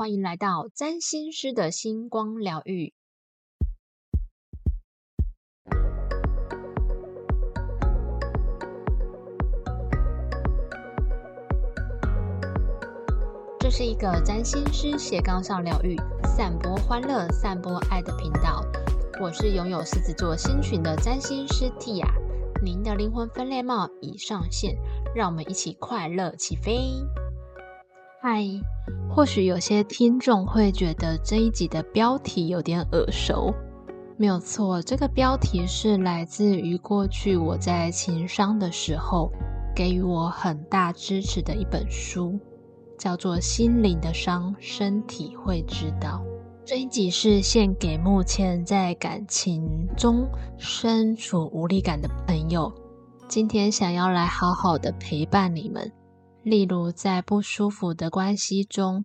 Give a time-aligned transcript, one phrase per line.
[0.00, 2.94] 欢迎来到占星师的星光疗愈。
[13.58, 15.94] 这是一个占星师斜杠上疗愈、
[16.24, 18.64] 散播欢乐、散播爱的频道。
[19.20, 22.08] 我是拥有狮子座星群的占星师 Tia，
[22.64, 24.78] 您的灵魂分裂帽已上线，
[25.14, 26.90] 让我们一起快乐起飞。
[28.22, 28.44] 嗨，
[29.08, 33.50] 或许有些听众会觉得这一集的标题有点耳熟，
[34.18, 39.32] 没有错，这个标题是来自于过去我在情商的时候
[39.74, 42.38] 给予我很大支持的一本书。
[42.98, 46.22] 叫做心灵的伤，身体会知道。
[46.62, 50.28] 这一集是献给目前在感情中
[50.58, 52.70] 身处无力感的朋友，
[53.26, 55.90] 今天想要来好好的陪伴你们。
[56.42, 59.04] 例如在不舒服的关系中，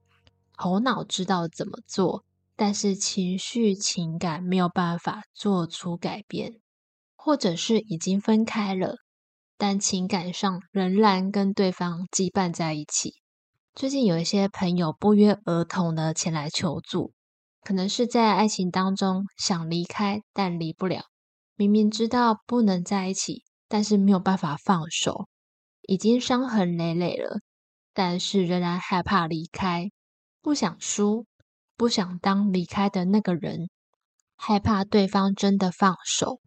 [0.57, 2.23] 头脑知道怎么做，
[2.55, 6.61] 但是情绪情感没有办法做出改变，
[7.15, 8.95] 或者是已经分开了，
[9.57, 13.15] 但情感上仍然跟对方羁绊在一起。
[13.73, 17.11] 最近有一些朋友不约而同的前来求助，
[17.61, 21.03] 可能是在爱情当中想离开，但离不了。
[21.57, 25.27] 明明知道不能在一起，但是没有办法放手，
[25.87, 27.39] 已经伤痕累累了，
[27.93, 29.89] 但是仍然害怕离开，
[30.41, 31.25] 不想输，
[31.75, 33.69] 不想当离开的那个人，
[34.35, 36.39] 害怕对方真的放手，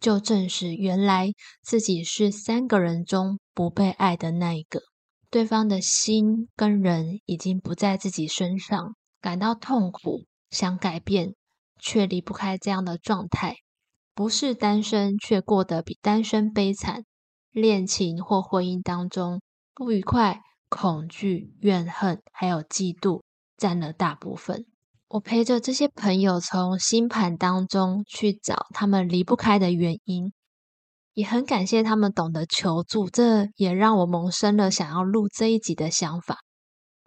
[0.00, 1.32] 就证实原来
[1.62, 4.80] 自己是三个人中不被爱的那一个。
[5.30, 11.34] 对方的心跟人已经不在自己身上，感到痛苦，想改变，
[11.80, 13.56] 却离不开这样的状态。
[14.14, 17.06] 不是单身，却过得比单身悲惨。
[17.52, 19.40] 恋情或婚姻当中，
[19.74, 23.20] 不愉快、恐惧、怨恨，还有嫉妒，
[23.56, 24.64] 占了大部分。
[25.08, 30.32] 我陪着这些朋友从星盘当中去找他们离不开的原因。
[31.12, 36.38] 也很感谢他们懂得求助，这也让我萌生了想要录这一集的想法。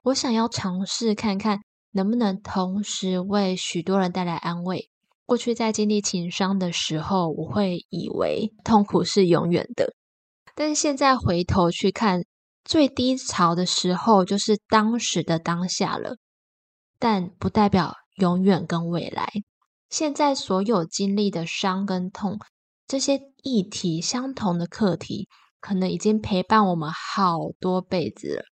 [0.03, 4.91] 我想要尝试看看能不能同时为许多人带来安慰。
[5.25, 9.95] 过去在经历情伤的时候，我会以为痛苦是永远的，
[10.55, 12.23] 但是现在回头去看，
[12.63, 16.15] 最低潮的时候就是当时的当下了，
[16.97, 19.29] 但不代表永远跟未来。
[19.89, 22.39] 现在所有经历的伤跟痛。
[22.87, 25.27] 这些议题相同的课题，
[25.59, 28.43] 可能已经陪伴我们好多辈子了。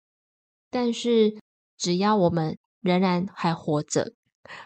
[0.71, 1.37] 但是，
[1.77, 4.13] 只要我们仍然还活着，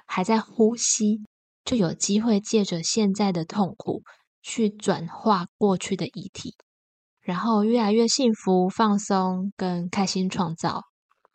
[0.06, 1.22] 还在呼吸，
[1.66, 4.04] 就有机会借着现在的痛苦，
[4.42, 6.56] 去转化过去的议题，
[7.28, 10.84] 然后越来越幸福、放松跟开心创造。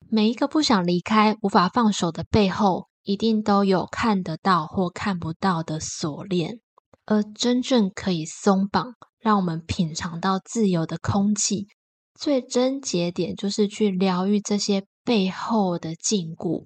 [0.08, 6.60] 每一个不想离开、无法放手的背后，一定都有看得到或看不到的锁链。
[7.04, 11.66] 而真正可以松绑，让我们品尝到自由的空气，
[12.14, 16.64] 最真节点就是去疗愈这些背后的禁锢，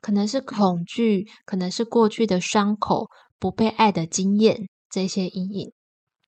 [0.00, 5.72] 可能是恐惧，可能是过去的伤口、不被爱的经验，这些阴影。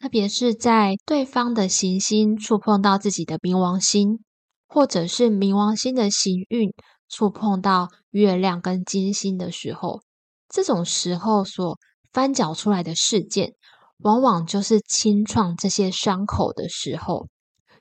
[0.00, 4.25] 特别是在对方的行星触碰到自己的冥王星，
[4.66, 6.72] 或者是冥王星的行运
[7.09, 10.00] 触碰到月亮跟金星的时候，
[10.49, 11.78] 这种时候所。
[12.12, 13.55] 翻搅出来的事件，
[13.99, 17.28] 往往就是清创这些伤口的时候，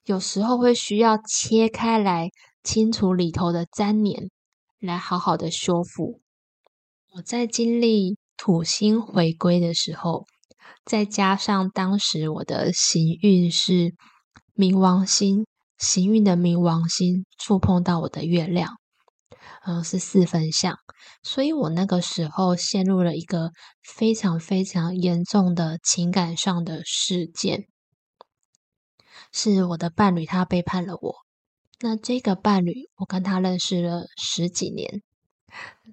[0.05, 2.29] 有时候会需要切开来
[2.63, 4.29] 清除里头的粘连，
[4.79, 6.21] 来好好的修复。
[7.15, 10.27] 我在经历土星回归的时候，
[10.85, 13.93] 再加上当时我的行运是
[14.55, 15.45] 冥王星，
[15.77, 18.77] 行运的冥王星触碰到我的月亮。
[19.65, 20.77] 嗯，是四分相，
[21.21, 23.51] 所以我那个时候陷入了一个
[23.83, 27.67] 非常非常严重的情感上的事件，
[29.33, 31.15] 是我的伴侣他背叛了我。
[31.81, 35.01] 那这个伴侣，我跟他认识了十几年，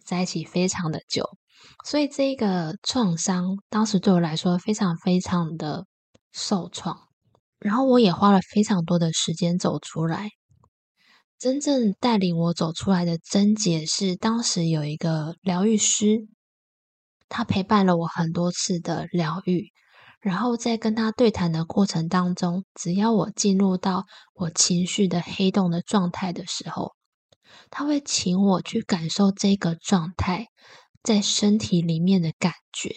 [0.04, 1.37] 在一起非常的久，
[1.84, 5.86] 所以这个创伤当时对我来说非常非常的
[6.32, 7.08] 受创，
[7.58, 10.30] 然后我也花了非常多的时间走出来。
[11.38, 16.26] 真正带领我走出来的症结是，当时有一个疗愈师，
[17.28, 19.70] 他陪伴了我很多次的疗愈，
[20.20, 26.94] 然后在跟他对谈的过程当中，只要我进入到我情绪的黑洞的状态的时候，
[27.68, 30.46] 他会请我去感受这个状态
[31.06, 32.93] 在身体里面的感觉，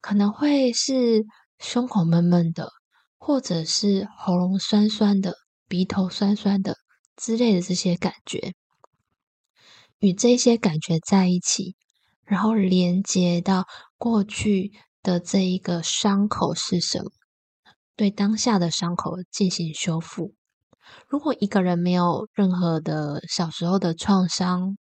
[0.00, 1.26] 可能会是
[1.58, 2.70] 胸口闷闷的，
[3.18, 5.34] 或者是喉咙酸酸的，
[5.68, 6.78] 鼻头酸酸的。
[7.14, 8.54] 之类的这些感觉，
[9.98, 11.76] 与这些感觉在一起，
[12.24, 13.66] 然后连接到
[13.98, 14.72] 过去
[15.02, 17.10] 的这一个伤口是什么，
[17.94, 20.34] 对当下的伤口进行修复。
[21.06, 24.78] 如果一个人没有任何的小时候的创伤，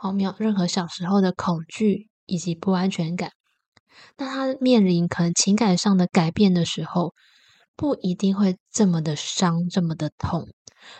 [0.00, 3.30] 哦，没有任何小时候的恐惧以及不安全感，
[4.18, 7.14] 那他面临可能情感上的改变的时候，
[7.74, 10.48] 不一定会这么的伤，这么的痛。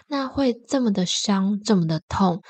[0.09, 2.43] 那会这么的伤，这么的痛，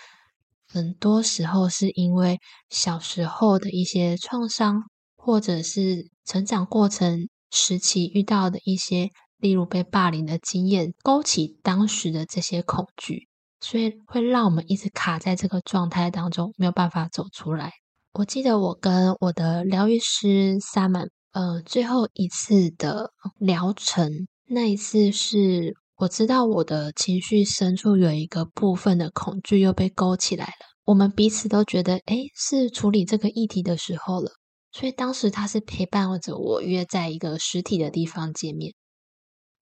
[0.66, 2.38] 很多时候是因为
[2.70, 4.84] 小时候的一些创伤，
[5.16, 13.28] 或者是成长过程时期遇到的一些，例如被霸凌的经验，勾起当时的这些恐惧。
[13.61, 17.73] 所以会让我们一直卡在这个状态当中，没有办法走出来。
[18.12, 24.11] 我记得我跟我的疗愈师萨满，呃，最后一次的疗程，
[24.47, 30.67] 那一次是我知道我的情绪深处有一个部分的恐惧又被勾起来了。
[30.85, 34.31] 我们彼此都觉得，哎，是处理这个议题的时候了。
[34.73, 38.75] 所以当时他是陪伴着我约在一个实体的地方见面，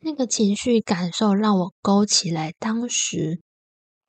[0.01, 3.41] 那个情绪感受让我勾起来当时。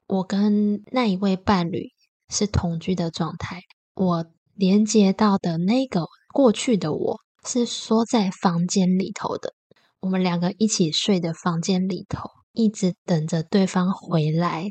[0.07, 1.89] 我跟那一位伴侣
[2.29, 3.61] 是同居的状态，
[3.95, 9.53] 我连接到的那个过去的我是缩在房间里头的，
[9.99, 14.69] 我们两个一起睡的房间里头，一直等着对方回来，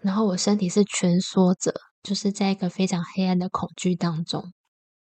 [0.00, 4.52] 然后我身体是蜷缩着，就是在一个非常黑暗的恐惧当中，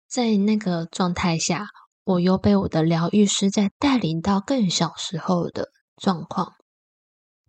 [0.07, 1.65] 在那个状态下，
[2.03, 6.53] 我又被我的疗愈师在带领到更小时候的状况，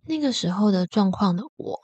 [0.07, 1.79] 那个时候的状况的我。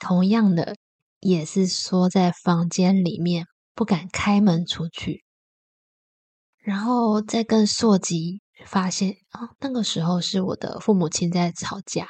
[0.00, 0.74] 同样的，
[1.20, 5.22] 也是缩在房间里面，不敢开门出去。
[6.58, 12.08] 然后再跟硕吉发现啊，那个时候是我的父母亲在吵架，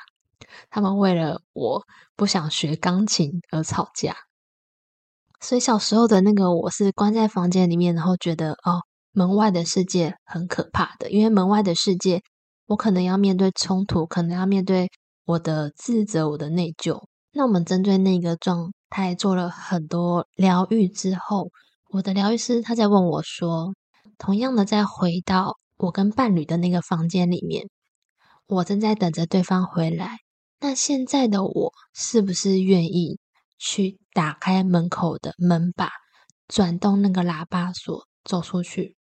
[0.70, 1.84] 他们为了我
[2.16, 4.16] 不想学钢琴而吵架。
[5.40, 8.82] 所以小时候的那个我是关在房间里面，然后觉得哦，
[9.12, 12.22] 门外的世界很可怕的，因为门外的世界，
[12.66, 14.90] 我可能要面对冲突，可能要面对
[15.24, 17.09] 我的自责、我的内疚。
[17.32, 21.50] 那我们针对那个状态做了很多疗愈之后，
[21.90, 23.72] 我的疗愈师他在问我说
[24.18, 27.68] ：“同样的，再回到我跟伴侣的那个房间里面，
[28.48, 30.18] 我正在等着对方回来。
[30.58, 33.20] 那现在的我是不是愿意
[33.60, 35.88] 去打开门口的门把，
[36.48, 38.96] 转动那个喇叭锁走出去？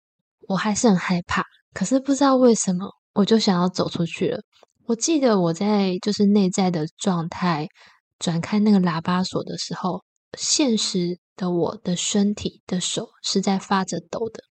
[0.48, 1.44] 我还是很害怕，
[1.74, 4.42] 可是不知道为什么，我就想要走出去了。
[4.86, 7.68] 我记得我在就是内在的状态。”
[8.20, 10.04] 转开那个喇叭锁的时候，
[10.38, 14.44] 现实的我的身体的手是在发着抖的。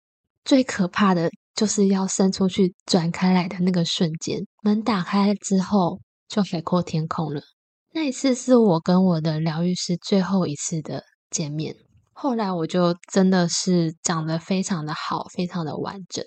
[0.44, 7.42] 最可怕的就是要伸出去转开来的那个瞬间，门打开之后就海阔天空了。
[7.92, 11.74] 那一次是我跟我的疗愈师最后一次的见面。
[12.12, 16.24] 后来我就真的是长得非常的好，非常的完整。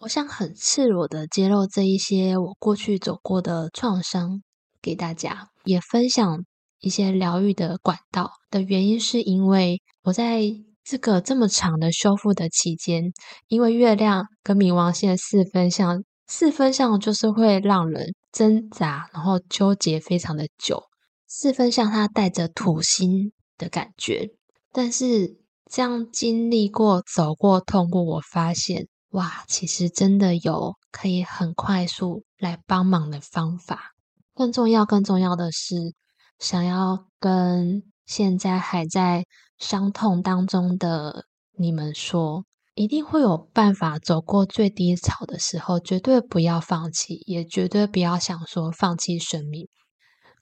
[0.00, 4.42] 我想很赤裸的揭露这一些我过去走过的创伤
[4.82, 6.44] 给大家，也分享。
[6.82, 10.42] 一些疗愈的管道的原因，是因为我在
[10.82, 13.12] 这个这么长的修复的期间，
[13.46, 20.82] 因为月亮跟冥王星的四分相，四分相就是会让人挣扎，然后纠结非常的久。
[21.28, 24.30] 四分相它带着土星的感觉，
[24.72, 25.36] 但是
[25.70, 33.92] 这样经历过、走过、痛过，我发现哇，其实真的有可以很快速来帮忙的方法。
[34.34, 35.94] 更重要、更重要的是。
[36.42, 39.24] 想要跟现在还在
[39.58, 42.44] 伤痛当中的你们说，
[42.74, 49.68] 一定会有办法走过最低潮的时候，绝对不要放弃，也绝对不要想说放弃生命。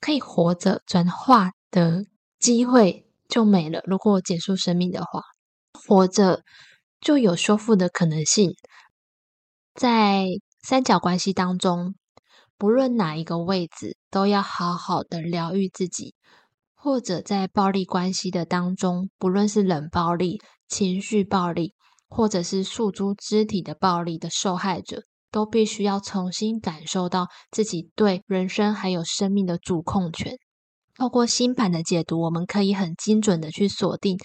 [0.01, 2.07] 可以活着转化的
[2.39, 3.83] 机会就没了。
[3.85, 5.21] 如果结束生命的话，
[5.75, 6.41] 活着
[6.99, 8.55] 就有修复的可能性。
[9.75, 10.29] 在
[10.63, 11.95] 三角关系当中。
[12.61, 16.13] 不论哪一个位置，都要好好的疗愈自己；
[16.75, 21.73] 或者在暴力关系的当中，不论是冷暴力、情绪暴力，
[22.11, 30.37] 或者是诉诸肢体的暴力的受害者，都必须要重新感受到自己对人生还有生命的主控权。
[30.97, 34.19] 透过星盘的解读，我们可以很精准的去锁定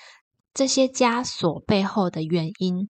[0.53, 2.89] 这些枷锁背后的原因。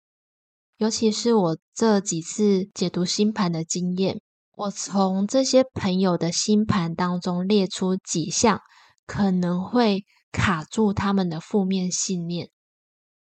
[0.79, 4.23] 尤其是我这几次解读星盘的经验。
[4.57, 8.61] 我从这些朋友的星盘当中列出几项
[9.05, 12.51] 可能会卡住他们的负面信念，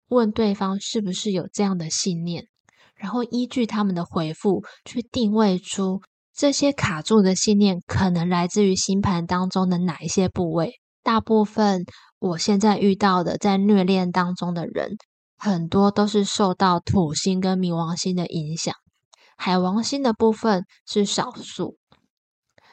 [0.09, 2.45] 问对方是不是有这样的信念，
[2.95, 6.01] 然后依据他们的回复去定位出
[6.33, 10.75] 这些卡住的信念可能来自于星盘当中的哪一些部位。
[11.03, 11.85] 大部分
[12.21, 14.97] 我现在遇到的在虐恋当中的人，
[15.37, 18.75] 很多都是受到土星跟冥王星的影响，
[19.39, 21.79] 海王星的部分是少数。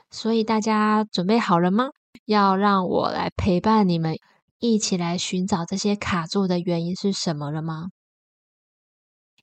[0.09, 1.85] 所以大家准备好了吗？
[2.25, 4.15] 要让我来陪伴你们，
[4.59, 7.89] 一起来寻找这些卡住的原因是什么了吗？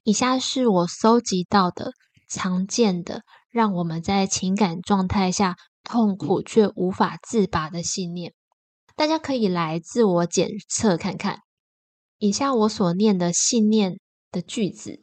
[0.02, 1.92] 以下是我搜集到的
[2.28, 8.32] 常见的让我们在情感状态下痛苦却无法自拔的信念，
[8.96, 11.38] 大家可以来自我检测看看。
[12.18, 14.00] 以下我所念的信念
[14.30, 15.01] 的句子，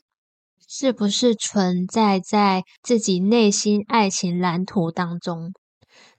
[0.69, 5.51] 是不是存在在自己内心爱情蓝图当中？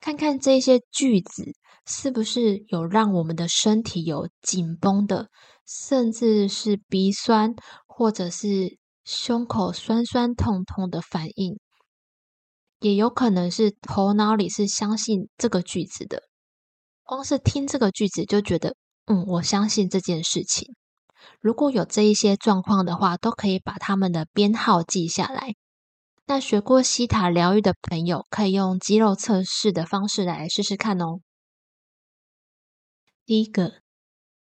[0.00, 1.52] 看看这些句子
[1.86, 5.28] 是不是有让我们的身体有紧绷的，
[5.64, 7.54] 甚至是鼻酸。
[8.00, 11.58] 或者是胸口酸酸痛痛的反应，
[12.78, 16.22] 也有可能是头脑里是相信这个句子的。
[17.02, 20.74] 光是听这个句子就觉得，嗯，我相信这件事情。
[21.40, 25.54] 如果有这一些状况的话，都可以把他们的编号记下来。
[26.26, 31.20] 那学过西塔疗愈的朋友，可以用肌肉测试的方式来试试看哦。
[33.24, 33.74] 第一个，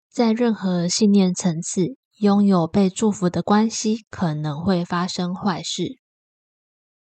[0.09, 1.97] 在任何信念层次。
[2.19, 6.01] 拥有被祝福的关系可能会发生坏事。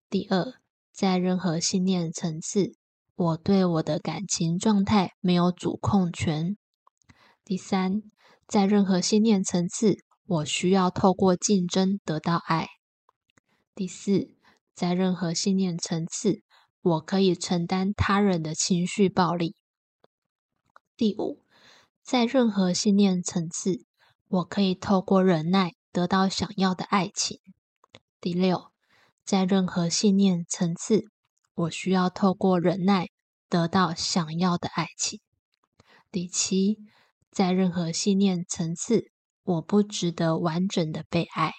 [0.08, 0.54] 第二，
[0.92, 2.76] 在任何信念层次，
[3.16, 6.56] 我对我的感情状态没有主控权。
[7.44, 8.02] 第三，
[8.50, 12.66] 在任何信念层次，我需要透过竞争得到爱。
[13.76, 14.34] 第四，
[14.74, 16.42] 在任何信念层次，
[16.82, 19.54] 我可以承担他人的情绪暴力。
[20.96, 21.44] 第五，
[22.02, 23.86] 在任何信念层次。
[24.26, 27.38] 我可以透过忍耐得到想要的爱情。
[28.20, 28.72] 第六，
[29.24, 31.04] 在任何信念层次，
[31.54, 33.10] 我需要透过忍耐
[33.48, 35.20] 得到想要的爱情。
[36.10, 36.78] 第七，
[37.30, 39.10] 在任何信念层次，
[39.42, 41.52] 我不值得完整的被爱。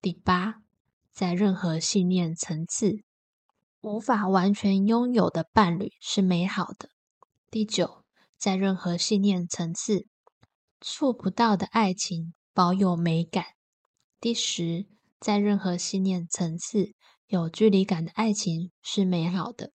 [0.00, 0.62] 第八，
[1.12, 3.02] 在任何信念层次，
[3.80, 6.90] 无法完全拥有的伴侣是美好的。
[7.50, 8.04] 第九，
[8.38, 10.06] 在任何信念层次。
[10.78, 13.46] 触不到的爱情保有美感。
[14.20, 14.86] 第十，
[15.18, 16.92] 在任何信念层次，
[17.26, 19.72] 有距离感的爱情是美好的。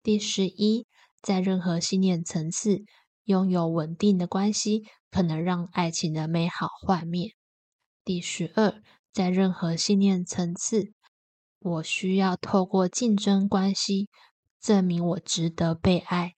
[0.00, 0.86] 第十一，
[1.20, 2.84] 在任何信念层次，
[3.24, 7.34] 拥有稳定的关系可能让爱情的美好幻灭。
[8.04, 10.92] 第十二，在任何信念层次，
[11.58, 14.08] 我需要透过竞争关系
[14.60, 16.34] 证明我值得被爱。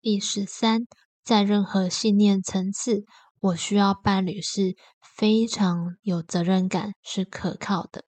[0.00, 0.86] 第十三，
[1.22, 3.04] 在任何信念层次。
[3.42, 8.04] 我需要伴侣是非常有责任感、是可靠的。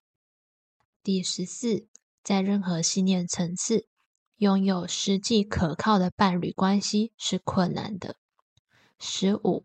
[1.03, 1.89] 第十四，
[2.23, 3.87] 在任何信念层次，
[4.43, 8.17] 拥有实际可靠的伴侣关系是困难的。
[8.99, 9.65] 十五，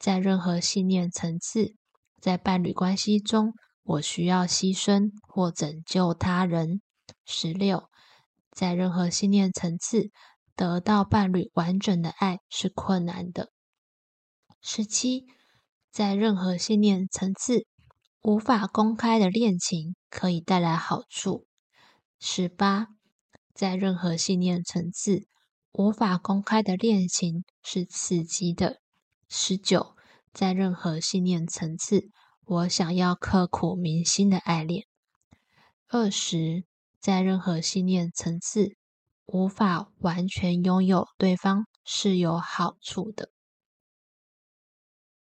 [0.00, 1.76] 在任何信念层次，
[2.20, 3.54] 在伴侣关系中，
[3.84, 6.82] 我需要牺牲或拯救他人。
[7.24, 7.88] 十六，
[8.50, 10.10] 在任何信念层次，
[10.56, 13.52] 得到伴侣完整的爱是困难的。
[14.60, 15.26] 十七，
[15.92, 17.64] 在任何信念层次
[18.22, 21.46] 无法公开的恋情可以带来好处。
[22.18, 22.88] 十八，
[23.56, 25.26] 在任何信念层次
[25.72, 28.82] 无法公开的恋情是刺激的。
[29.30, 29.96] 十九，
[30.34, 32.10] 在任何信念层次，
[32.44, 34.84] 我想要刻骨铭心的爱恋。
[35.88, 36.64] 二十，
[37.00, 38.76] 在任何信念层次
[39.24, 43.30] 无法完全拥有对方是有好处的。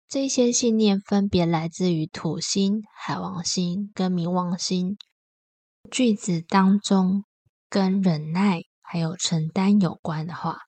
[0.10, 4.98] 这些信念分别来自于土星、海王星跟冥王星。
[5.90, 7.24] 句子当中
[7.70, 10.60] 跟忍耐还有承担有关的话，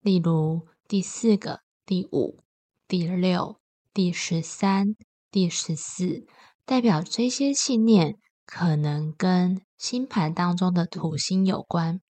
[0.00, 2.40] 例如第四个、第五、
[2.88, 3.60] 第六、
[3.92, 4.96] 第十三、
[5.30, 6.26] 第十四，
[6.64, 12.00] 代表这些信念可能跟星盘当中的土星有关。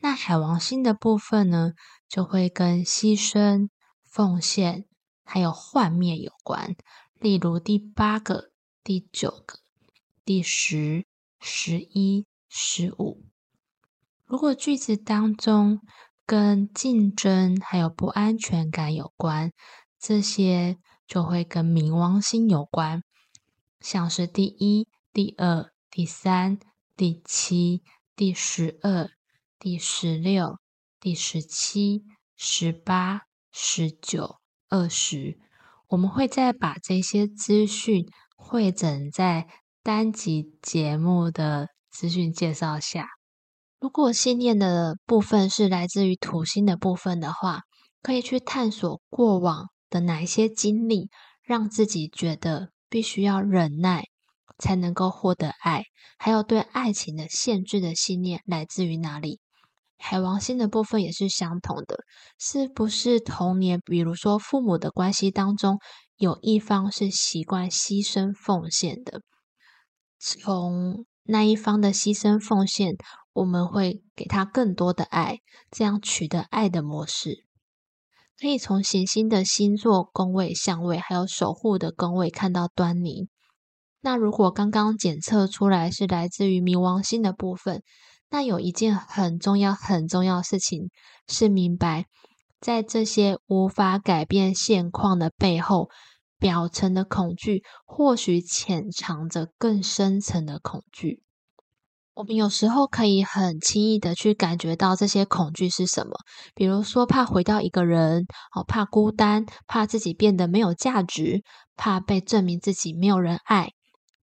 [0.00, 1.72] 那海王星的部分呢，
[2.08, 3.68] 就会跟牺牲、
[4.04, 4.86] 奉献。
[5.30, 6.74] 还有幻灭有关，
[7.20, 8.50] 例如第八个、
[8.82, 9.58] 第九个、
[10.24, 11.04] 第十、
[11.38, 13.24] 十一、十五。
[14.24, 15.80] 如果句子当中
[16.26, 19.52] 跟竞争还有不安全感有关，
[19.98, 23.02] 这些就会跟冥王星有关，
[23.80, 26.58] 像是第一、第二、第三、
[26.96, 27.82] 第七、
[28.14, 29.08] 第十二、
[29.58, 30.58] 第十六、
[31.00, 32.04] 第十七、
[32.36, 34.36] 十八、十九。
[34.70, 35.38] 二十，
[35.86, 38.04] 我们会再把这些资讯
[38.36, 39.48] 汇整在
[39.82, 43.08] 单集节目的资讯介绍下。
[43.80, 47.62] 如果信念的部分是来自于土星的部分的话，
[48.02, 51.10] 可以去探索过往的哪一些经历，
[51.42, 54.04] 让自己觉得必须要忍耐
[54.58, 55.82] 才能够获得爱，
[56.18, 59.40] 还有对爱情的限制的信念来自于哪里？
[59.96, 62.04] 海王星的部分也是相同的，
[62.38, 65.80] 是不是童年，比如说父母的关系当中，
[66.16, 69.22] 有一方是习惯牺牲奉献的，
[70.20, 72.96] 从那一方的牺牲奉献，
[73.34, 77.44] 我们会给他更多的爱，这样取得爱的模式，
[78.40, 83.28] 可以从行星的星座宫位、相位，还有守护的宫位看到端倪。
[84.00, 87.82] 那如果刚刚检测出来是来自于冥王星的部分。
[88.30, 90.90] 那有一件很重要、很重要的事情
[91.28, 92.04] 是明白，
[92.60, 95.88] 在这些无法改变现况的背后，
[96.38, 101.22] 表层的恐惧或许潜藏着更深层的恐惧。
[102.14, 106.12] 我们有时候可以很轻易的去感觉到这些恐惧是什么，
[106.54, 111.42] 比如说怕回到一个人，哦，怕孤单，怕自己变得没有价值，
[111.76, 113.72] 怕被证明自己没有人爱，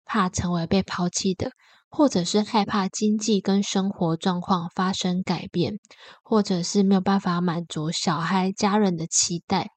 [0.03, 1.51] 怕成为被抛弃的。
[1.87, 5.75] 或者是害怕经济跟生活状况发生改变，
[6.23, 9.69] 或者是没有办法满足小孩、家人的期待，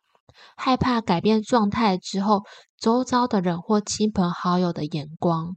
[0.57, 2.43] 害怕改变状态之后，
[2.77, 5.57] 周遭的人或亲朋好友的眼光。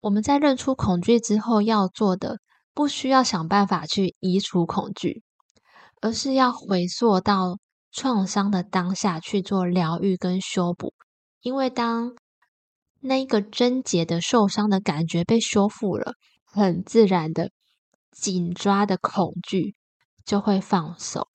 [0.00, 2.38] 我们在认出恐惧之后，要做的
[2.74, 5.22] 不需要想办法去移除恐惧，
[6.00, 7.58] 而是要回溯到
[7.90, 10.94] 创伤的当下去做疗愈跟修补，
[11.40, 12.14] 因为当。
[13.04, 16.12] 那一个贞洁的受伤的感觉被修复了，
[16.44, 17.50] 很自然的
[18.12, 19.74] 紧抓的恐惧
[20.24, 21.26] 就会放手。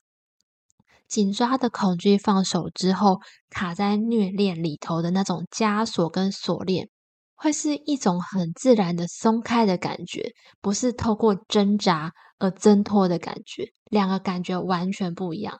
[1.08, 3.18] 紧抓的恐惧放手之后，
[3.50, 6.88] 卡在虐恋里头的那种枷锁跟锁链，
[7.34, 15.58] 会是一种很自然的松开的感觉，不是透过挣扎而挣脱的感觉，两个感觉完全不一样。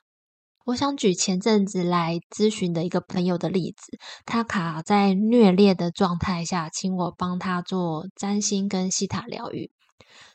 [0.67, 9.71] 我想举前阵子来咨询的一个朋友的例子，他卡在虐恋的状态下，请我帮他做占星跟西塔疗愈。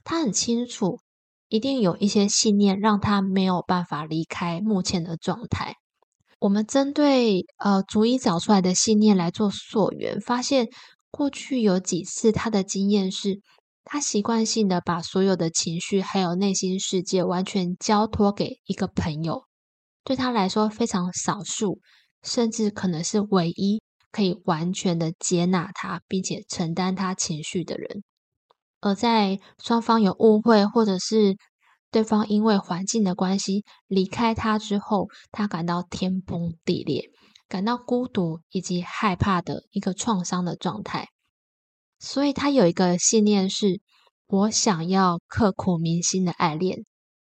[0.04, 1.00] 他很清楚，
[1.54, 5.76] 一定有一些信念让他没有办法离开目前的状态。
[6.40, 10.68] 我们针对呃逐一找出来的信念来做溯源，发现
[11.12, 13.40] 过去有几次他的经验是，
[13.84, 19.44] 他习惯性的把所有的情绪还有内心世界完全交托给一个朋友。
[20.04, 21.78] 对他来说非常少数，
[22.24, 23.80] 甚至可能是唯一
[24.12, 28.04] 可以完全的接纳他，并且承担他情绪的人。
[28.84, 31.38] 而在双方有误会，或者是
[31.90, 37.10] 对方因为环境的关系离开他之后，他感到天崩地裂，
[37.48, 41.08] 感到孤独以及害怕的一个创伤的状态。
[41.98, 43.80] 所以他有一个信念是：
[44.28, 46.84] 我想要刻骨铭心的爱恋。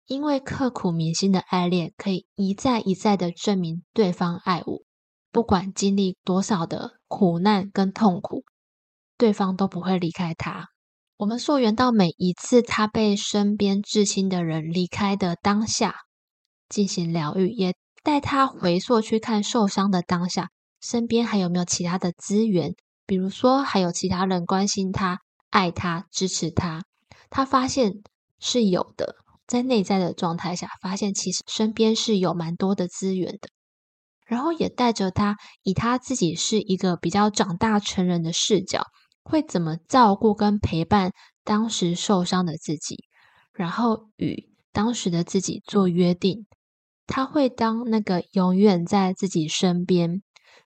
[0.05, 4.81] 因为刻骨铭心的爱恋可以一再一再的证明对方爱我，
[5.31, 8.43] 不管经历多少的苦难跟痛苦，
[9.17, 10.69] 对方都不会离开他。
[11.19, 15.93] 我们溯源到每一次他被身边至亲的人离开的当下
[16.69, 20.47] 进行疗愈，也带他回溯去看受伤的当下，
[20.79, 22.73] 身边还有没有其他的资源，
[23.05, 26.85] 比如说还有其他人关心他、爱他、支持他。
[27.29, 27.95] 他发现
[28.39, 29.17] 是有的。
[29.45, 33.49] 在内在的状态下，发现其实身边是有蛮多的资源的，
[34.25, 38.83] 然后也带着他以他自己是一个比较长大成人的视角，
[39.29, 41.13] 会怎么照顾跟陪伴
[41.43, 43.03] 当时受伤的自己，
[43.53, 46.47] 然后与当时的自己做约定，
[47.05, 50.23] 他会当那个永远在自己身边，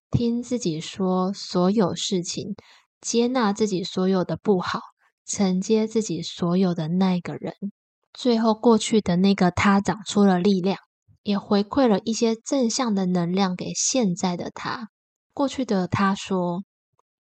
[0.10, 2.56] 听自己说所有事情，
[3.02, 4.80] 接纳自己所有的不好，
[5.26, 7.54] 承接自己所有的那个人。
[8.14, 10.78] 最后，过去的那个他长出了力量，
[11.22, 14.88] 也回馈了一些正向的能量给现在的他。
[15.34, 16.64] 过去的他说：“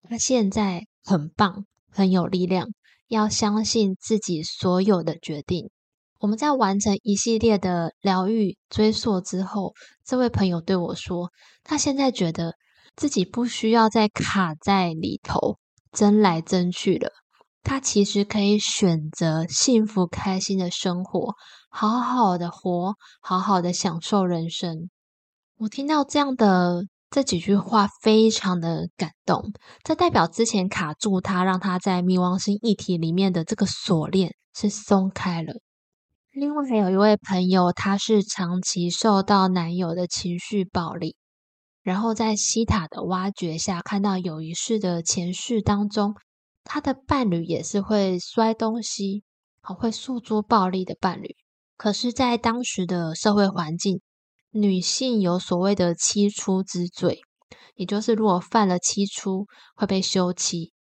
[0.08, 2.68] 他现在很棒，很有力量，
[3.08, 5.70] 要相信自己所有的决定。”
[6.20, 9.72] 我们在完成一系列的疗愈追溯之后，
[10.04, 11.30] 这位朋友对我说
[11.64, 12.54] ：“他现在觉得
[12.94, 15.58] 自己不需要再卡在里头
[15.92, 17.10] 争来争去了。”
[17.62, 21.34] 他其实可以选择幸福开心的生活，
[21.70, 24.90] 好好的活，好好的享受人生。
[25.58, 29.52] 我听到这样的这几句话，非常的感动。
[29.82, 35.54] 这代表之前卡住他，让他在冥王星议题里面的这个锁链是松开了。
[36.30, 41.16] 另外还有一位朋友，他是长期受到男友的情绪暴力，
[41.82, 46.14] 然后在西塔的挖掘下，看到有一世的前世当中。
[46.62, 49.24] 他的伴侣也是会摔东西，
[49.62, 51.34] 好会诉诸暴力的伴侣。
[51.78, 54.02] 可是，在当时的社会环境，
[54.50, 57.20] 女性有所谓的七出之罪，
[57.74, 60.72] 也就是如果犯了七出会被休妻，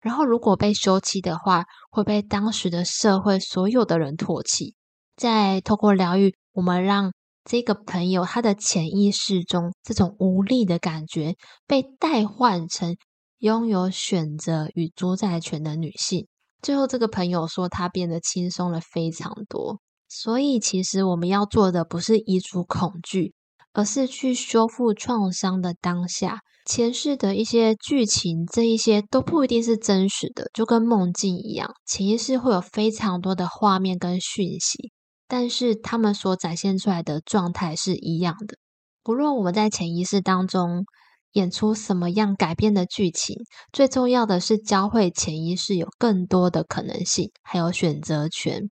[0.00, 4.74] 然后如果被休妻的话，会被当时的社会所有的人唾弃。
[5.14, 7.12] 在透过疗愈，我们让
[7.44, 12.96] 这个朋友他的潜意识中这种无力的感觉被代换成
[13.38, 16.26] 拥有选择与主宰权的女性。
[16.62, 19.81] 最后，这个朋友说他变得轻松了非常多。
[20.14, 23.32] 所以，其实我们要做的不是移除恐惧，
[23.72, 26.40] 而是去修复创伤的当下。
[26.66, 34.92] 前世的一些剧情，这一些都不一定是真实的，就跟梦境一样，潜意识会有非常多的画面跟讯息。
[35.26, 38.58] 但是他们所展现出来的状态是一样的。
[39.02, 40.84] 不论我们在潜意识当中
[41.32, 43.36] 演出什么样改变的剧情，
[43.72, 48.68] 最重要的是教会潜意识有更多的可能性，还有选择权。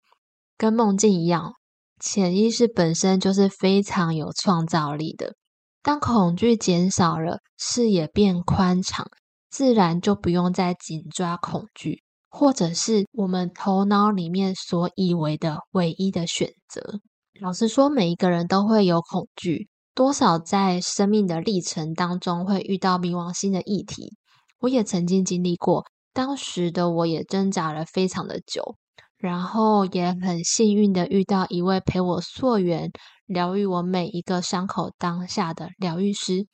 [0.58, 1.54] 跟梦境一样，
[1.98, 5.36] 潜意识本身就是非常有创造力的。
[5.82, 9.06] 当恐惧减少了，视野变宽敞，
[9.48, 12.02] 自然就不用再紧抓恐惧。
[12.30, 17.00] 或者是我们头脑里面所以为的唯一的选择。
[17.40, 24.14] 老实说，每一个人都会有恐惧，多少在生命的历程当中会遇到冥王星的议题。
[24.58, 28.76] 我也曾经经历过，当时的我也挣扎了非常的久，
[29.18, 32.90] 然后也很幸运的遇到一位陪我溯源、
[33.26, 36.46] 疗愈我每一个伤口当下的疗愈师，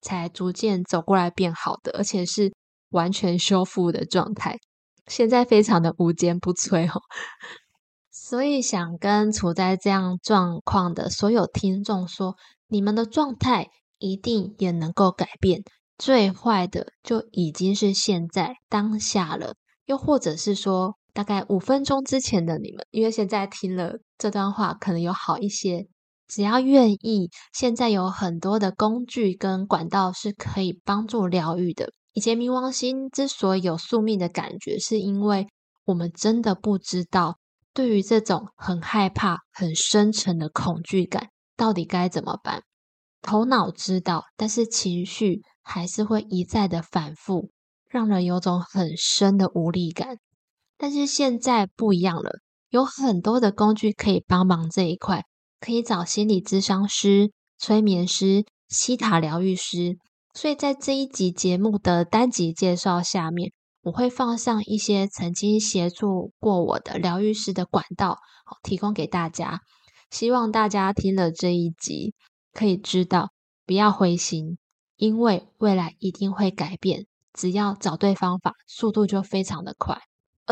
[0.00, 2.52] 才逐渐走过来变好的，而且是
[2.90, 4.56] 完全修复的状态。
[5.08, 7.02] 现在非常的无坚不摧哦，
[8.10, 12.36] 所以想跟处在这样状况的所有听众说，
[12.68, 15.64] 你们的状态一定也能够改变。
[15.98, 19.54] 最坏的就已经是现在当下了，
[19.86, 25.86] 又或者是说，大概五分钟之前的你们，因为现在听了这段话，可能有好一些。
[26.28, 31.92] 只要愿意，现在有很多的工具跟管道是可以帮助疗愈的。
[32.14, 35.46] 以前冥王星之所以有宿命的感觉，是因为
[35.84, 37.36] 我们真的不知道，
[37.74, 42.62] 对于这种很害怕、很深沉的恐惧感，到底该怎么办。
[43.20, 47.50] 头脑知道，但是情绪还是会一再的反复，
[47.90, 50.16] 让人有种很深的无力感。
[50.82, 55.22] 但是现在不一样了，有很多的工具可以帮忙这一块，
[55.60, 59.96] 可以找心理咨商师、催眠师、西塔疗愈师。
[60.34, 68.18] 所以在这一集节目的单集介绍下面，我会放上一些曾经协助过我的疗愈师的管道，
[68.64, 69.60] 提供给大家。
[70.10, 72.12] 希望大家听了这一集，
[72.52, 73.30] 可以知道
[73.64, 74.58] 不要灰心，
[74.96, 77.06] 因为未来一定会改变。
[77.32, 79.96] 只要找对方法，速度就非常的快。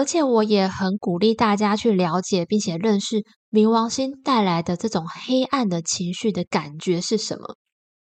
[0.00, 7.56] 而且我也很鼓励大家去了解并且认识冥王星带来的这种黑暗的情绪的感觉是什么。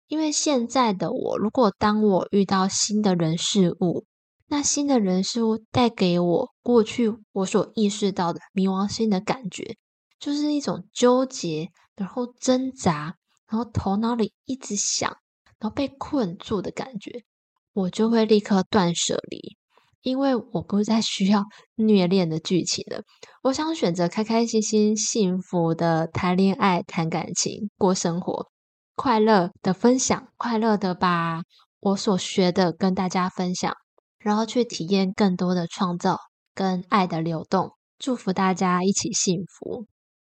[0.07, 4.03] 因为现在的我，如果当我遇到新的人事物，
[4.47, 9.77] 那新的人事物带给我过去我所意识到的冥王星的感觉，
[10.19, 13.15] 就是一种纠结，然后挣扎，
[13.49, 15.09] 然后头脑里一直想，
[15.57, 17.23] 然后被困住的感觉，
[17.71, 19.55] 我就会立刻断舍离，
[20.01, 21.43] 因为我不再需要
[21.75, 23.01] 虐恋的剧情了，
[23.43, 28.47] 我想选择开开心心、幸福的谈恋爱、谈感情、过生活。
[28.95, 31.43] 快乐的分享，快乐的把
[31.79, 33.73] 我所学的跟大家分享，
[34.17, 36.17] 然后去体验更多的创造
[36.55, 37.71] 跟爱的流动。
[37.99, 39.85] 祝福大家一起幸福。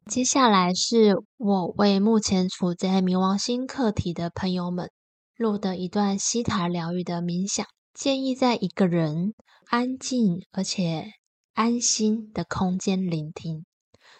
[0.09, 4.91] 接下来是我为目前处在冥王星课题的朋友们
[5.35, 9.33] 录的一段西塔疗愈的冥想，建议在一个人
[9.69, 11.13] 安静而且
[11.53, 13.65] 安心的空间聆听。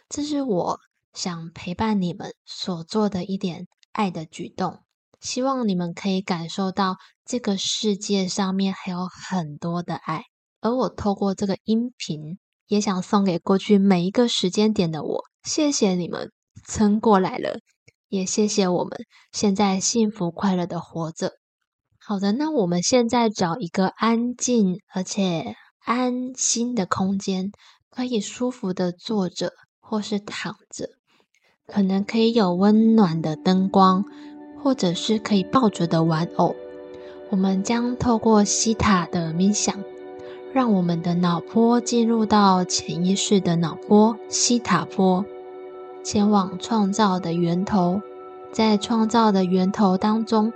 [0.10, 0.80] 这是我
[1.14, 3.68] 想陪伴你们所做的一点。
[3.92, 4.84] 爱的举动，
[5.22, 10.26] 希望你们可以感受到这个世界上面还有很多的爱。
[10.60, 16.30] 而我透过这个音频，也想送给过去每一个时间点的我，谢谢你们
[16.68, 17.60] 撑过来了，
[18.10, 18.92] 也谢谢我们
[19.32, 21.32] 现在幸福快乐的活着。
[22.08, 27.52] 好的，那我们现在找一个安静而且安心的空间，
[27.90, 30.90] 可以舒服的坐着或是躺着。
[31.66, 34.06] 可能可以有温暖的灯光，
[34.62, 36.56] 或者是可以抱着的玩偶。
[37.32, 39.76] 我们将透过西塔的冥想，
[40.54, 45.26] 让我们的脑波进入到潜意识的脑波西塔波，
[46.04, 48.00] 前往创造的源头。
[48.52, 50.54] 在创造的源头当中，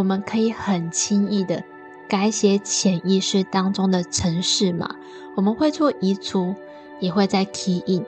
[0.00, 1.62] 我们可以很轻易的
[2.08, 4.96] 改写潜意识当中的程式码。
[5.36, 6.54] 我们会做移除，
[7.00, 8.06] 也会在 key in。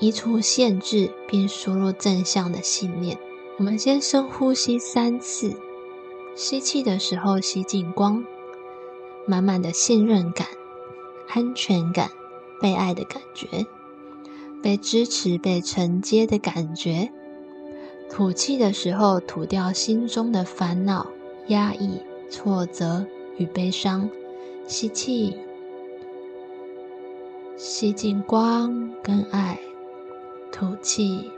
[0.00, 3.16] 移除限制，并输入正向的信念，
[3.56, 5.54] 我们先深呼吸三次，
[6.34, 8.24] 吸气的时候吸进光，
[9.24, 10.48] 满满的信任感、
[11.28, 12.10] 安全感、
[12.60, 13.64] 被爱的感觉，
[14.60, 17.12] 被支持、被承接的感觉。
[18.10, 21.06] 吐气的时候吐掉心中的烦恼、
[21.48, 23.04] 压抑、挫折
[23.36, 24.08] 与悲伤。
[24.66, 25.34] 吸气，
[27.56, 29.58] 吸进光跟爱，
[30.52, 31.30] 吐气。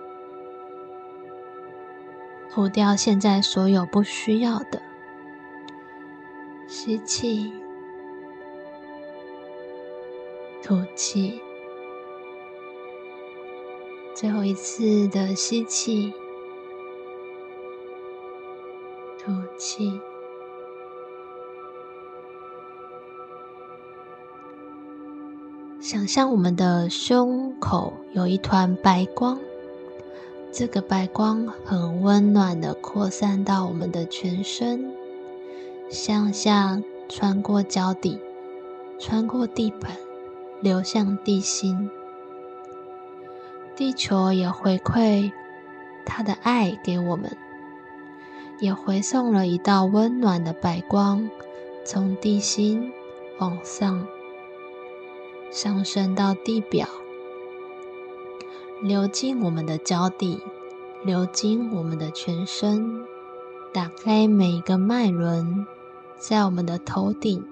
[2.51, 4.83] 吐掉现在所有不需要的，
[6.67, 7.53] 吸气，
[10.61, 11.41] 吐气，
[14.13, 16.13] 最后一次的吸气，
[19.81, 19.99] 气。
[25.81, 29.39] 想象我们的胸口有一团白光。
[30.53, 34.93] 这个白光很温暖的扩散到我们的全身，
[35.89, 38.19] 向下穿过脚底，
[38.99, 39.97] 穿过地板，
[40.61, 41.89] 流向地心。
[43.77, 45.31] 地球也回馈
[46.05, 47.35] 它的爱给我们，
[48.61, 51.29] 也回送了一道温暖的白光，
[51.85, 52.93] 从地心
[53.39, 54.07] 往上
[55.51, 56.87] 上升到地表。
[58.83, 60.39] 流进我们的脚底，
[61.05, 63.05] 流进我们的全身，
[63.73, 65.67] 打开每一个脉轮，
[66.19, 67.45] 在我们的头顶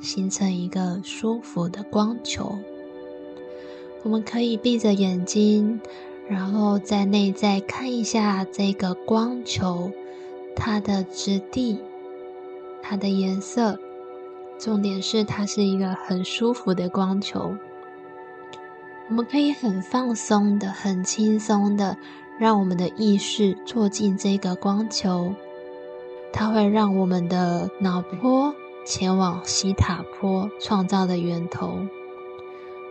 [0.00, 2.58] 形成一个舒服的光球。
[4.02, 5.80] 我们可以闭着眼睛，
[6.28, 9.92] 然后在内在看一下这个光球，
[10.54, 11.80] 它的质地、
[12.82, 13.78] 它的颜色，
[14.58, 17.56] 重点是它是一个很舒服的光球。
[19.08, 21.96] 我们可以很放松的、很轻松的，
[22.38, 25.34] 让我们的意识坐进这个光球，
[26.32, 28.54] 它会让我们的脑波
[28.86, 31.78] 前往西塔波创造的源头。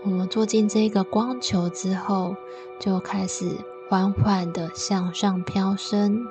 [0.03, 2.35] 我们坐进这个光球之后，
[2.79, 3.49] 就开始
[3.89, 6.27] 缓缓的向上飘升。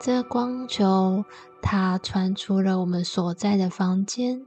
[0.00, 1.24] 这光球
[1.60, 4.46] 它穿出了我们所在的房间，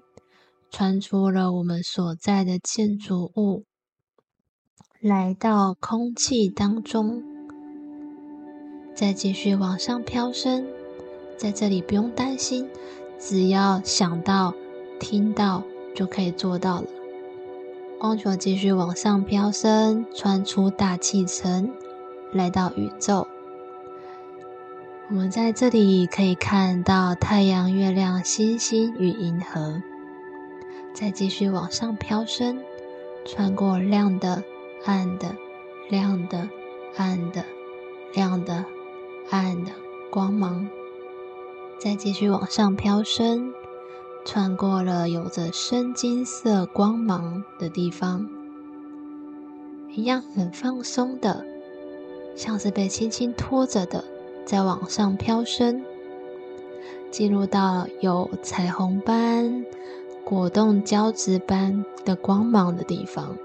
[0.69, 3.63] 穿出了我们所在的建筑物。
[4.99, 7.23] 来到空气当中，
[8.95, 10.65] 再继续往上飘升。
[11.37, 12.67] 在这里不用担心，
[13.19, 14.53] 只要想到、
[14.99, 15.63] 听到
[15.93, 16.87] 就可以做到了。
[17.99, 21.71] 光球继续往上飘升，穿出大气层，
[22.33, 23.27] 来到宇宙。
[25.07, 29.81] 我们在这里可以看到太阳、月亮、星星与银河。
[30.93, 32.59] 再继续往上飘升，
[33.25, 34.43] 穿过亮的。
[34.85, 35.35] 暗的、
[35.89, 36.47] 亮的、
[36.95, 37.43] 暗的、
[38.13, 38.63] 亮的、
[39.31, 39.71] 暗的
[40.11, 40.69] 光芒，
[41.79, 43.51] 再继续往上飘升，
[44.25, 48.29] 穿过了有着深金色光芒的地方，
[49.95, 51.43] 一样很放松的，
[52.35, 54.05] 像是被轻轻拖着的，
[54.45, 55.83] 在往上飘升，
[57.09, 59.65] 进入到有彩虹般、
[60.23, 63.35] 果冻胶质般的光芒的地方。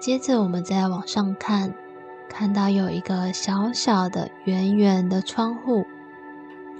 [0.00, 1.72] 接着，我们再往上看，
[2.28, 5.84] 看到有一个小小的、圆圆的窗户，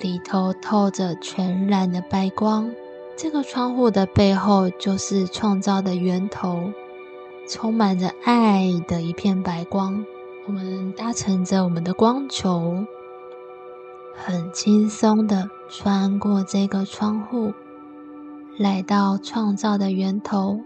[0.01, 2.75] 里头透着全然的白光。
[3.17, 6.73] 这个窗户的背后就是创造的源头，
[7.47, 10.05] 充满着爱的一片白光。
[10.45, 12.85] 我们搭乘着我们的光球，
[14.13, 17.53] 很轻松的穿过这个窗户，
[18.59, 20.61] 来到创造的源头。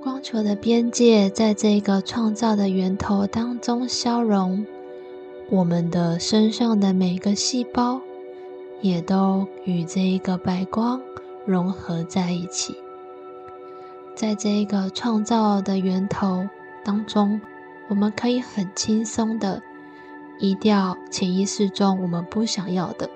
[0.00, 4.64] 光球的边界在这个创造的源头当中消融，
[5.50, 8.00] 我们的身上的每个细胞
[8.80, 11.02] 也都与这一个白光
[11.44, 12.76] 融合在一起。
[14.14, 16.48] 在这一个创造的源头
[16.84, 17.40] 当中，
[17.90, 19.60] 我们可以很轻松的
[20.38, 23.10] 移掉潜意识中我们不想要的，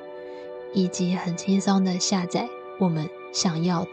[0.73, 2.49] 以及很轻松的下载
[2.81, 3.91] 我们想要的。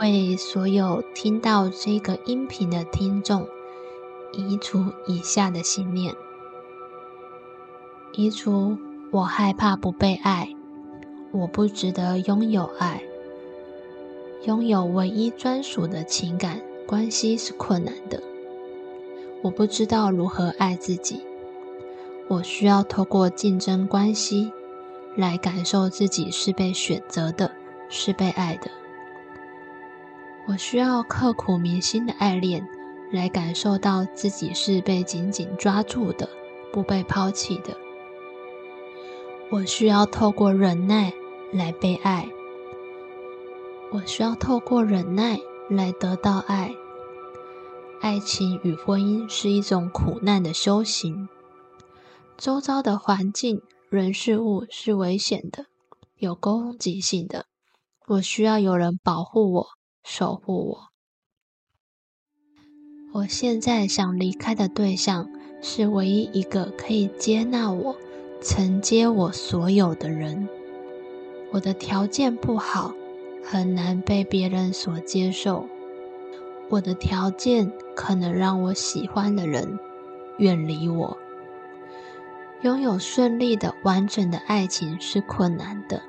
[0.00, 3.46] 为所有听到这个音频的听众
[4.32, 6.12] 移除以下的信念：
[8.12, 8.76] 移除
[9.12, 10.52] 我害怕不被爱，
[11.30, 13.02] 我不值得拥有爱，
[14.46, 18.22] 拥有唯一专属的情感关系是困难的，
[19.42, 21.20] 我不知道如何爱自己，
[22.28, 24.50] 我需要透过竞争关系
[25.14, 27.52] 来感受自己是被选择的，
[27.90, 28.70] 是被爱的。
[30.46, 32.66] 我需要刻苦铭心的爱恋，
[33.12, 36.26] 来感受到自己是被紧紧抓住的，
[36.72, 37.76] 不被抛弃的。
[39.50, 41.12] 我需要透过忍耐
[41.52, 42.26] 来被爱，
[43.92, 46.74] 我需要透过忍耐来得到爱。
[48.00, 51.28] 爱情与婚姻是一种苦难的修行，
[52.36, 55.66] 周遭的环境、人事物是危险的，
[56.16, 57.46] 有攻击性的。
[58.06, 59.66] 我需要有人保护我、
[60.04, 60.88] 守护我。
[63.12, 65.28] 我现在想离开的对象
[65.60, 67.96] 是唯一一个可以接纳我、
[68.40, 70.48] 承接我所有的人。
[71.50, 72.94] 我的条件不好，
[73.50, 75.66] 很难被别人所接受。
[76.68, 79.78] 我的条件可能让我喜欢的人
[80.36, 81.16] 远离我。
[82.60, 86.02] 拥有顺利的、完整的爱情是困难的。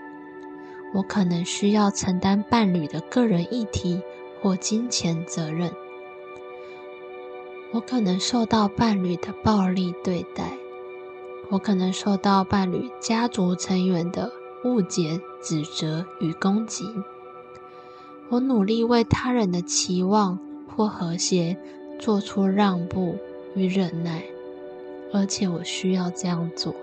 [0.94, 4.02] 我可能需要承担伴侣的个人议题
[4.42, 5.72] 或金钱责任。
[7.72, 10.58] 我可能受到伴侣的暴力对待。
[11.50, 14.30] 我可能受到伴侣家族成员的
[14.66, 16.84] 误解、指责与攻击。
[18.30, 20.40] 我努力为他人的期望。
[20.78, 21.58] 或和谐，
[22.00, 23.18] 做出让步
[23.54, 24.24] 与忍耐，
[25.12, 26.74] 而且我需要这样做。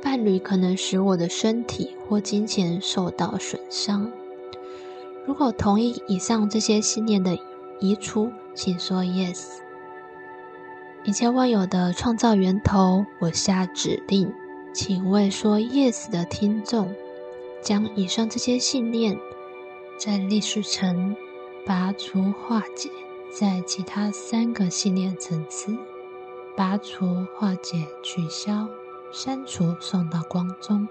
[0.00, 4.12] 伴侣可能使我的身体或金钱受到损伤。
[5.26, 7.36] 如果同意以上这些信念的
[7.80, 9.56] 移除，请说 yes。
[11.02, 14.32] 一切万有的创造源头，我下指令，
[14.72, 16.94] 请为说 yes 的听众，
[17.60, 19.18] 将以上这些信念
[19.98, 21.16] 在历史层。
[21.64, 22.88] 拔除、化解，
[23.28, 25.76] 在其他三个信念层次，
[26.56, 28.68] 拔除、化解、取消、
[29.12, 30.86] 删除，送到光中。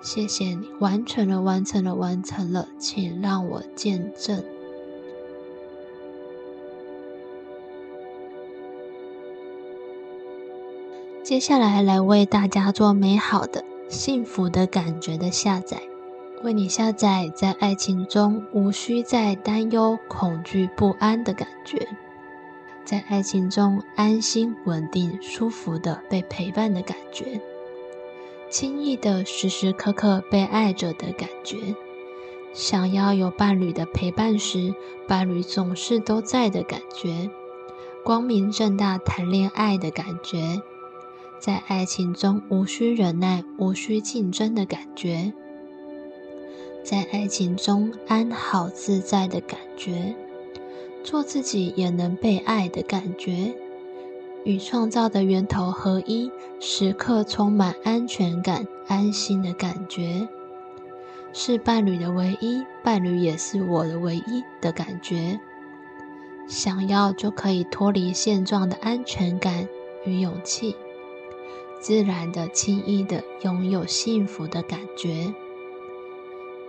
[0.00, 4.42] 谢谢你，完成了，完成了，完成了，请让我见证。
[11.22, 15.80] 接下来，来为大家做美好的、幸福的感觉的下载。
[16.42, 21.86] 为你下载在爱情中无需再担忧、恐惧、不安的感觉，
[22.84, 27.40] 在爱情中安心、稳定、舒服的被陪伴的感觉，
[28.50, 31.56] 轻易的时时刻刻被爱着的感觉，
[32.52, 34.74] 想要有伴侣的陪伴时，
[35.06, 37.30] 伴侣总是都在的感觉，
[38.04, 40.60] 光明正大谈恋爱的感觉，
[41.38, 45.32] 在爱情中无需忍耐、无需竞争的感觉。
[46.82, 50.14] 在爱情中安好自在的感觉，
[51.04, 53.54] 做自己也能被爱的感觉，
[54.44, 60.26] 与创造的源头合一，时刻充满安全感、安心的感觉，
[61.32, 65.38] 是伴侣的唯一，伴侣也是我的唯一的感觉。
[66.48, 69.68] 想要就可以脱离现状的安全感
[70.04, 70.74] 与勇气，
[71.80, 75.32] 自然的、轻易的拥有幸福的感觉。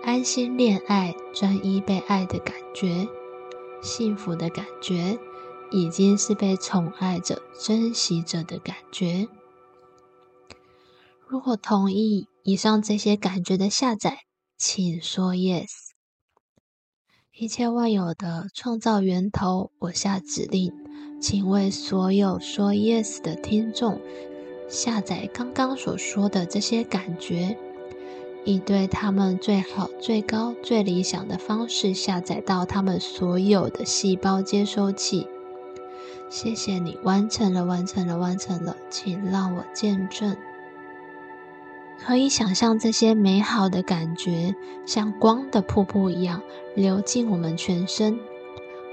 [0.03, 3.07] 安心恋爱、专一被爱的感觉，
[3.81, 5.17] 幸福的感觉，
[5.71, 9.29] 已经是被宠爱着、珍惜着的感觉。
[11.25, 14.25] 如果同意以上这些感觉的下载，
[14.57, 15.69] 请说 yes。
[17.31, 20.73] 一切万有的创造源头，我下指令，
[21.21, 24.01] 请为所有说 yes 的听众
[24.67, 27.57] 下载刚刚所说的这些感觉。
[28.45, 35.27] 以对他们最好、最高、最理想的方式下载到他们所有的细胞接收器。
[36.29, 40.35] 谢谢你，完成了，完成了，完成了，请让我见证。
[42.05, 46.41] 可以想象这些美好的感觉像光的瀑布一样
[46.75, 48.19] 流进我们全身。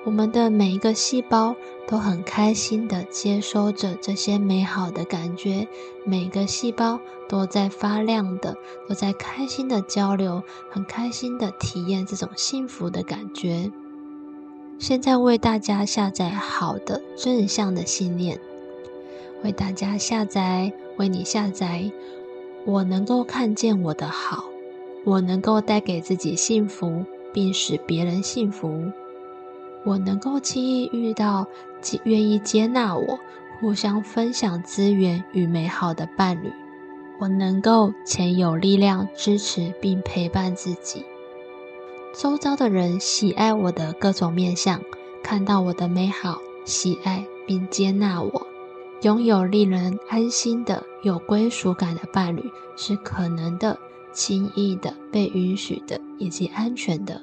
[0.05, 1.55] 我们的每一个细胞
[1.87, 5.69] 都很开心的接收着这些美好的感觉，
[6.05, 8.57] 每个细胞都在发亮的，
[8.89, 13.71] 都在开心的交流，很开心的体验这种幸福的感觉。
[14.79, 18.41] 现在为大家下载好的正向的信念，
[19.45, 21.93] 为大家下载，为你下载。
[22.65, 24.45] 我能够看见我的好，
[25.05, 27.05] 我能够带给自己幸福，
[27.35, 28.91] 并使别人幸福。
[29.85, 31.47] 我能够轻易遇到
[32.05, 33.19] 愿意接纳我、
[33.59, 36.53] 互相分享资源与美好的伴侣。
[37.19, 41.05] 我能够且有力量支持并陪伴自己。
[42.15, 44.81] 周遭的人喜爱我的各种面相，
[45.23, 48.47] 看到我的美好，喜爱并接纳我。
[49.03, 52.43] 拥有令人安心的、有归属感的伴侣
[52.77, 53.79] 是可能的、
[54.13, 57.21] 轻易的、被允许的以及安全的。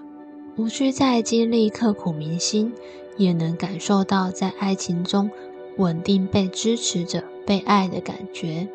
[0.58, 2.74] 无需再经历刻骨铭心，
[3.16, 5.30] 也能感受到在爱情中
[5.78, 8.68] 稳定被支持着、被爱的感觉。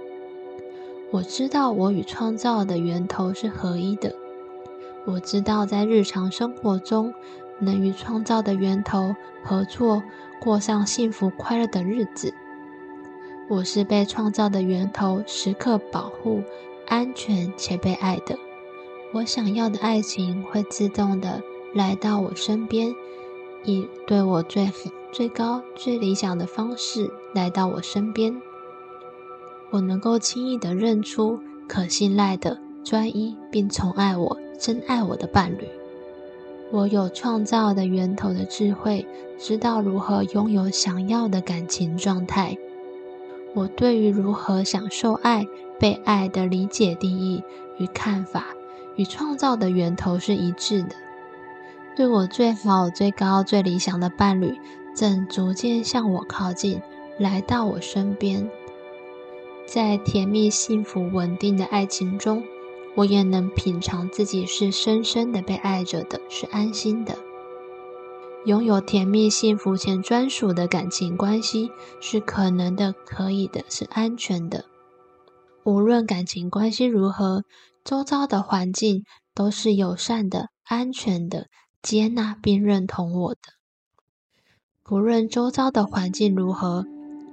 [1.11, 4.15] 我知道我与创造的源头是合一的。
[5.05, 7.13] 我知道在日常生活中
[7.59, 10.05] 能与创造的源头合作，
[10.41, 12.33] 过上幸福快乐的日子。
[13.49, 16.45] 我是被创造的源头时刻保护、
[16.87, 18.39] 安全且被爱的。
[19.13, 21.43] 我想要的爱情会自动的
[21.75, 22.95] 来到我身边，
[23.65, 24.71] 以对我最
[25.11, 28.41] 最高、最理想的方式来到我身边。
[29.71, 35.67] 我能够轻易的认出可信赖的、专一并宠爱我、真爱我的伴侣。
[36.71, 39.07] 我有创造的源头的智慧，
[39.39, 42.57] 知道如何拥有想要的感情状态。
[43.55, 45.47] 我对于如何享受爱、
[45.79, 47.43] 被爱的理解、定义
[47.79, 48.47] 与看法，
[48.97, 50.95] 与创造的源头是一致的。
[51.95, 54.59] 对我最好、最高、最理想的伴侣，
[54.97, 56.81] 正逐渐向我靠近，
[57.19, 58.51] 来到我身边。
[59.67, 62.43] 在甜蜜、幸福、稳定的爱情中，
[62.95, 67.17] 我也能品尝自己是深深的被爱着的，是安心的。
[68.47, 71.71] 拥有甜蜜、幸福且专属的感情关系
[72.01, 74.65] 是可能的、可以的、是安全的。
[75.63, 77.45] 无论感情关系如何，
[77.85, 81.47] 周遭的环境都是友善的、安全的、
[81.83, 83.41] 接纳并认同我的。
[84.83, 86.87] 不论周遭的环境如何。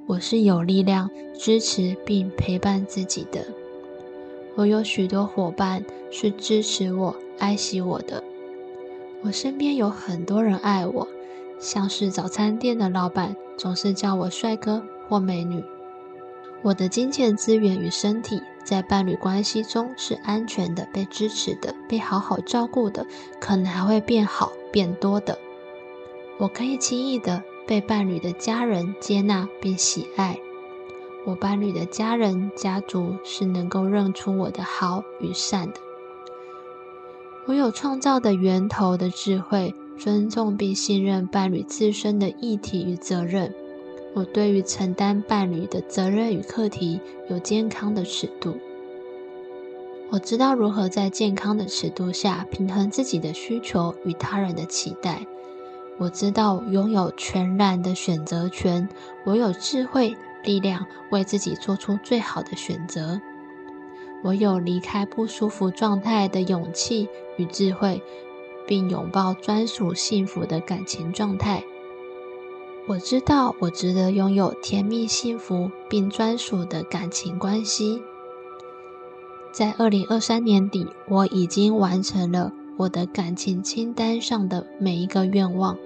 [0.10, 3.45] 我是有力量支持并陪伴自己的。
[4.56, 8.24] 我有许多伙伴是支持我、爱惜我的。
[9.22, 11.08] 我身边有很多人爱我，
[11.60, 15.64] 像是早餐店的老板总是叫我帅哥或美女。
[16.62, 23.05] 我的金钱资源与身体在伴侣关系中是安全的、被支持的、被好好照顾的，
[23.39, 25.38] 可能还会变好、变多的。
[26.38, 27.43] 我可以轻易的。
[27.68, 30.39] 被伴侣的家人接纳并喜爱，
[31.24, 35.76] 我伴侣的家人家族是能够认出我的好与善的。
[37.45, 43.53] 我有创造的源头的智慧，尊重并信任伴侣自身的议题与责任。
[44.14, 46.99] 我对于承担伴侣的责任与课题
[47.30, 48.57] 有健康的尺度。
[50.10, 55.26] 我知道如何在健康的尺度下平衡自己的需求与他人的期待。
[55.99, 58.89] 我知道拥有全然的选择权，
[59.26, 63.22] 我有智慧力量为自己做出最好的选择。
[64.24, 67.07] 我有离开不舒服状态的勇气
[67.38, 68.01] 与智慧，
[68.66, 71.64] 并拥抱专属幸福的感情状态。
[72.90, 78.02] 我知道我值得拥有甜蜜幸福并专属的感情关系。
[79.52, 85.78] 在二零二三年底，我已经完成了我的感情清单上的每一个愿望。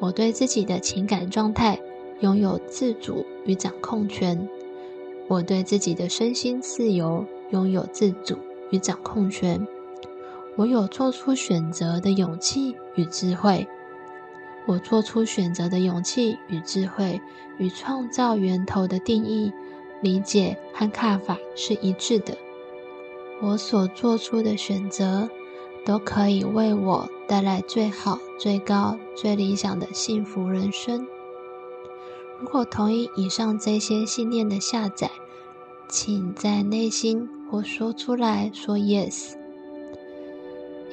[0.00, 1.78] 我对自己的情感状态
[2.20, 4.48] 拥有自主与掌控权，
[5.28, 8.38] 我对自己的身心自由拥有自主
[8.70, 9.68] 与掌控权，
[10.56, 13.68] 我有做出选择的勇气与智慧，
[14.66, 17.20] 我做出选择的勇气与智慧
[17.58, 19.52] 与创造源头的定义、
[20.00, 22.36] 理解和看法是一致的，
[23.42, 25.28] 我所做出的选择。
[25.84, 31.04] 都可以为我带来最好、最高、最理想的幸福人生。
[32.38, 35.10] 如果同意以上这些信念的下载，
[35.88, 39.32] 请在内心或说出来说 “yes”。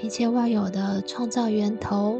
[0.02, 2.20] 一切万有的创造源头，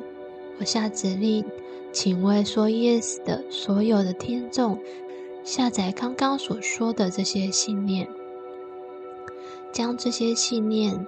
[0.60, 1.46] 我下指令，
[1.94, 4.78] 请为说 “yes” 的所有的听众
[5.44, 8.08] 下载刚刚所说的这些信念，
[9.72, 11.08] 将这些信念。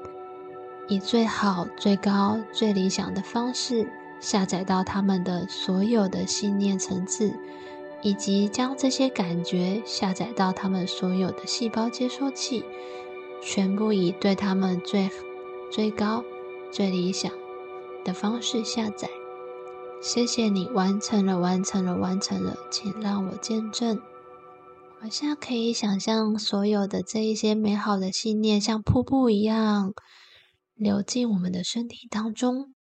[0.87, 3.87] 以最好、最高、最理想的方式
[4.19, 7.33] 下载到他们的所有的信念层次，
[8.01, 12.65] 以及将这些感觉下载到他们所有的细胞接收器，
[13.41, 15.09] 全部以对他们最
[15.71, 16.25] 最高、
[16.71, 17.31] 最理想
[18.03, 19.07] 的方式下载。
[20.01, 24.01] 谢谢你完成了，完成了，完成了，请让我见证。
[25.03, 29.93] 我现在可以想象所有的这一些美好的信念像瀑布一样。
[30.75, 32.73] 流进我们的身体当中，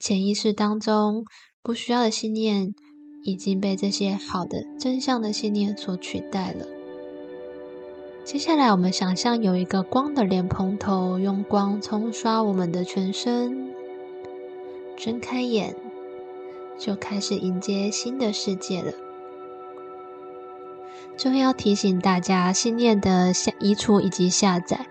[0.00, 1.24] 潜意识当中
[1.62, 2.74] 不需要的信念
[3.22, 6.66] 已经被这些好的真相的信念所取代了。
[8.24, 13.72] 接下来，我们想象有一个光的莲蓬头，用光冲刷我们的全身。
[14.96, 15.76] 睁开眼，
[16.80, 18.90] 就开始迎接新的世界了。
[21.16, 24.86] 最后要提醒大家，信念的下移除以及下载。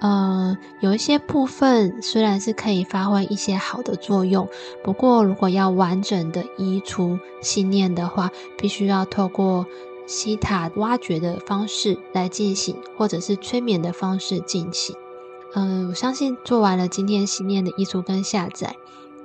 [0.00, 4.48] 呃，有一些部分虽然是可以发挥一些好的作用，
[4.82, 9.66] 不过如果要完整的移除信念的话，必须要透过
[10.06, 14.96] 西塔挖掘的方式来进行，或者是催眠的方式进行。
[15.54, 18.74] 嗯，我相信做完了今天信念的移除跟下载，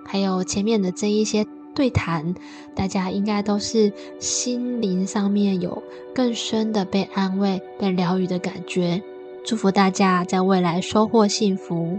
[0.06, 1.46] 还有前面的这一些
[1.80, 2.36] 对谈，
[2.76, 5.82] 大家应该都是心灵上面有
[6.14, 9.02] 更深的被安慰、被疗愈的感觉。
[9.46, 11.98] 祝福大家在未来收获幸福。